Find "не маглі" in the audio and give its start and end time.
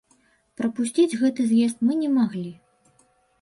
2.01-2.47